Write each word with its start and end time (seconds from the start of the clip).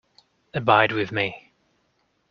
Abide 0.55 0.93
with 0.93 1.11
me. 1.11 1.51